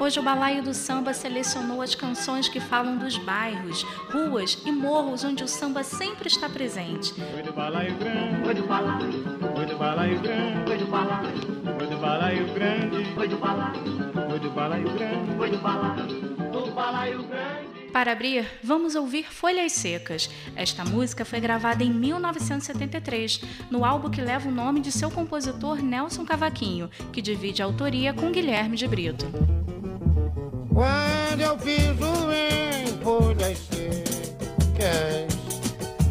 [0.00, 5.24] Hoje o Balaio do Samba selecionou as canções que falam dos bairros, ruas e morros
[5.24, 7.12] onde o samba sempre está presente.
[7.14, 9.12] Foi do balaio grande, foi do balaio,
[9.54, 11.28] foi do balaio grande, foi do balaio,
[11.78, 13.82] foi do balaio grande, foi do balaio,
[14.28, 16.06] foi do balaio grande, foi do balaio,
[16.50, 17.63] do balaio grande.
[17.94, 20.28] Para abrir, vamos ouvir Folhas Secas.
[20.56, 25.80] Esta música foi gravada em 1973, no álbum que leva o nome de seu compositor
[25.80, 29.26] Nelson Cavaquinho, que divide a autoria com Guilherme de Brito.
[30.72, 35.32] Quando eu piso em folhas secas,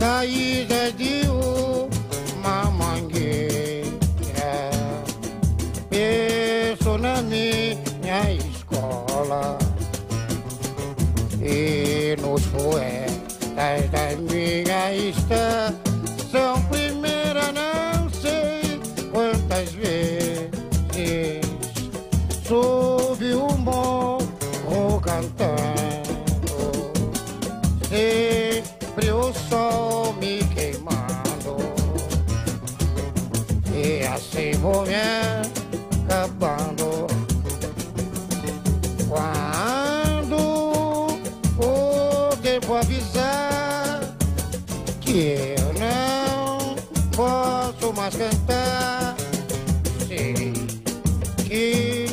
[0.00, 1.28] caídas de
[2.38, 3.92] uma mangueira,
[5.88, 9.67] penso na minha escola
[14.90, 20.40] minha estação primeira, não sei quantas vezes
[22.46, 26.90] soube o morro cantando,
[27.88, 31.56] sempre o sol me queimando,
[33.74, 34.94] e assim vou me
[36.04, 37.06] acabando.
[39.08, 40.36] Quando
[41.58, 43.27] o tempo avisar
[45.10, 46.76] eu não
[47.16, 49.16] posso mais cantar,
[50.06, 50.52] sei
[51.46, 52.06] que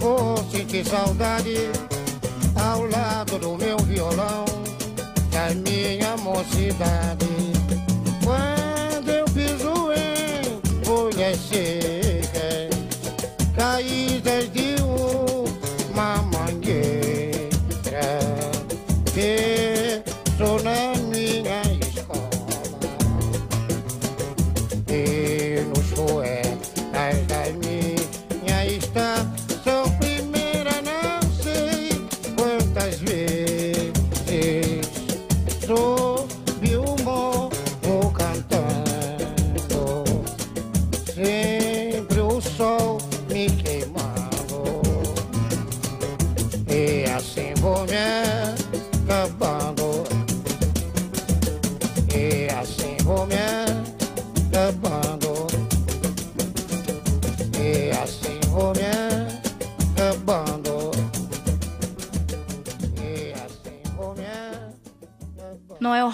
[0.00, 1.70] vou sentir saudade
[2.56, 4.44] ao lado do meu violão
[5.30, 7.33] da minha mocidade.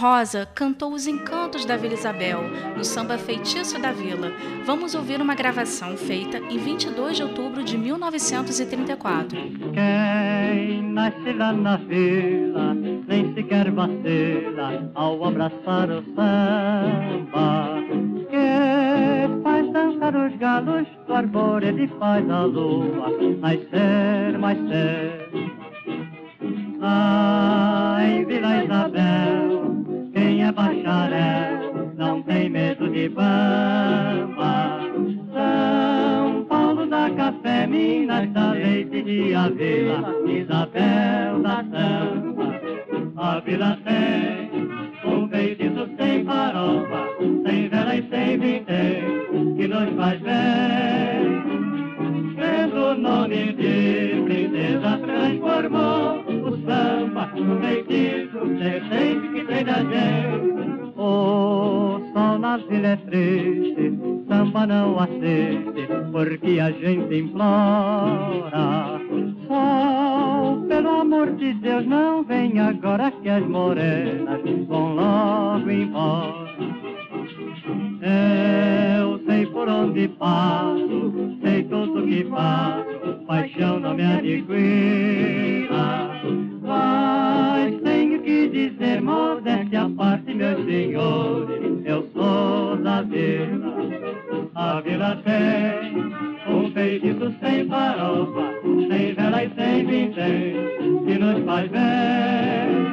[0.00, 2.40] Rosa cantou os encantos da Vila Isabel
[2.74, 4.32] no samba Feitiço da Vila.
[4.64, 9.38] Vamos ouvir uma gravação feita em 22 de outubro de 1934.
[9.74, 17.74] Quem nasce lá na vila nem sequer vacila ao abraçar o samba.
[18.30, 25.60] Que faz dançar os galos do arvoredo e faz a lua nascer mais cedo.
[26.80, 27.49] Ah,
[33.20, 34.80] bamba.
[35.34, 42.48] São Paulo dá café, Minas dá leite de Avila, Isabel da samba.
[43.16, 44.50] A vila tem
[45.04, 47.02] um feitiço sem farofa,
[47.44, 51.20] sem vela e sem vintém, que nos faz bem.
[52.36, 60.39] Pelo nome de princesa transformou o samba no feitiço decente que tem da gente.
[62.50, 63.96] Na vila é triste,
[64.26, 69.00] samba não assiste, porque a gente implora.
[69.46, 76.50] Sol, pelo amor de Deus, não vem agora que as morenas vão logo embora.
[78.98, 85.70] Eu sei por onde passo, sei tudo que faço, paixão não me adquira.
[86.62, 91.59] Mas tenho que dizer, modéstia à parte, meus senhores,
[94.54, 95.96] A vila tem
[96.48, 100.54] um feitiço sem farofa, sem vela e sem vintém,
[101.06, 102.90] que nos faz bem.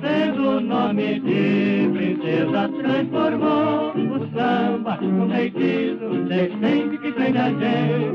[0.00, 8.05] Sendo o nome de princesa transformou o samba no feitiço decente que tem da gente.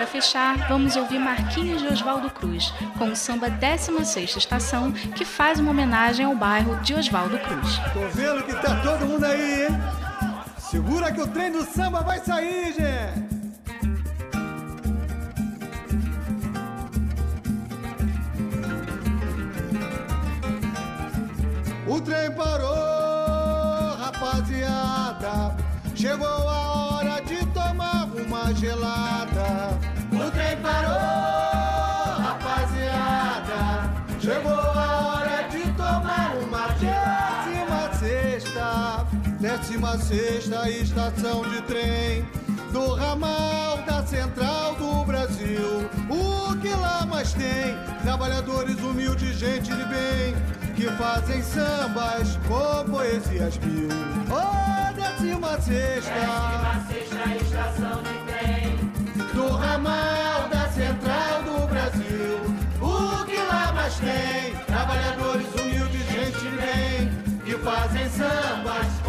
[0.00, 5.60] Para fechar, vamos ouvir Marquinhos de Oswaldo Cruz, com o samba 16ª Estação, que faz
[5.60, 7.78] uma homenagem ao bairro de Oswaldo Cruz.
[7.92, 9.78] Tô vendo que tá todo mundo aí, hein?
[10.56, 13.40] Segura que o trem do samba vai sair, gente!
[21.86, 25.54] O trem parou, rapaziada.
[25.94, 29.89] Chegou a hora de tomar uma gelada.
[39.68, 42.24] 16 estação de trem
[42.72, 45.88] do ramal da central do Brasil.
[46.08, 47.76] O que lá mais tem?
[48.02, 50.34] Trabalhadores humildes, gente de bem,
[50.74, 53.88] que fazem sambas ou poesias mil.
[54.30, 58.76] Ô, décima sexta, décima sexta estação de trem
[59.34, 62.40] do ramal da central do Brasil.
[62.80, 64.54] O que lá mais tem?
[64.66, 68.99] Trabalhadores humildes, gente de bem, que fazem sambas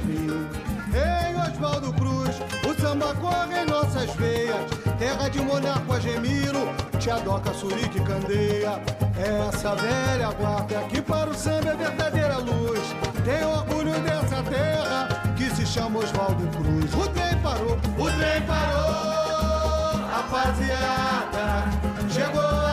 [0.00, 0.46] mil.
[0.94, 2.36] Em Oswaldo Cruz,
[2.68, 4.56] o samba corre em nossas veias.
[4.98, 8.80] Terra de Monarco Gemiro, Tiadoca, Surique Candeia.
[9.18, 12.80] Essa velha guarda que para o samba é verdadeira luz.
[13.24, 16.94] Tem orgulho dessa terra que se chama Oswaldo Cruz.
[16.94, 21.64] O trem parou, o trem parou, rapaziada.
[22.08, 22.69] Chegou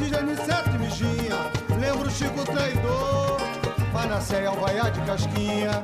[0.00, 1.36] oxigênio sete mijinha.
[1.78, 3.38] Lembro Chico traidor,
[3.92, 5.82] Panacéia, Alvaiá de Casquinha.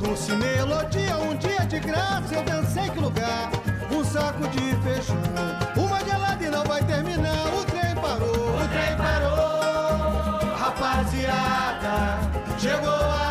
[0.00, 3.50] Doce melodia, um dia de graça, eu dancei que lugar.
[3.90, 5.16] Um saco de feijão,
[5.76, 7.46] uma gelada e não vai terminar.
[7.54, 12.18] O trem parou, o trem parou, rapaziada.
[12.58, 13.25] Chegou a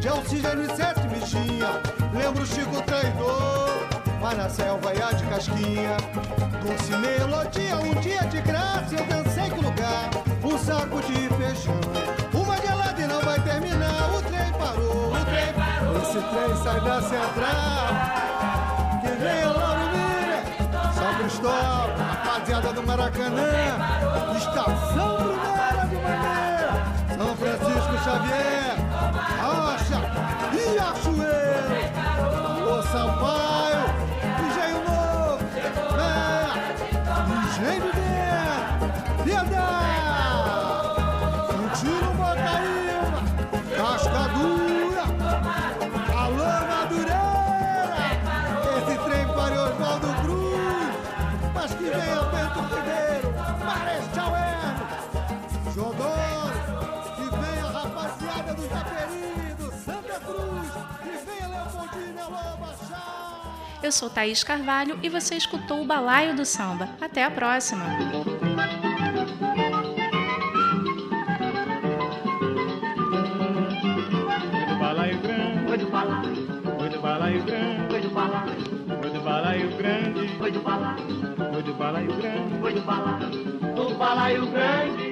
[0.00, 1.80] de oxigênio e sete bichinha.
[2.12, 3.70] Lembro Chico traidor,
[4.20, 5.96] Panacel, Vaiá de Casquinha.
[6.62, 10.10] Doce melodia, um dia de graça, eu dancei que lugar.
[10.42, 11.80] Um saco de feijão,
[12.32, 14.10] uma gelada e não vai terminar.
[14.14, 15.96] O trem parou, o trem parou.
[16.02, 17.88] Esse trem sai da central.
[19.00, 20.40] Que vem lá no Mira,
[20.92, 23.52] São Cristóvão, rapaziada do Maracanã.
[24.36, 28.76] Estação Primeira de São Francisco Xavier,
[30.78, 32.24] Achueiro.
[32.70, 33.93] Ô Sampaio,
[63.84, 66.88] Eu sou Thaís Carvalho e você escutou o Balaio do Samba.
[66.98, 67.84] Até a próxima!
[67.84, 67.98] Foi
[74.66, 76.34] do balaio grande, Foi do balaio,
[76.78, 78.54] foi do balaio grande, foi do balaio,
[79.02, 81.04] foi do balaio grande, foi do balaio,
[81.52, 82.58] foi do balaio grande.
[82.60, 83.28] foi do balaio,
[83.74, 85.03] do balaio grande.